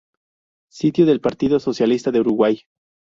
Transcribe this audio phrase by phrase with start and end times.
[0.71, 2.63] Sitio del Partido Socialista de Uruguay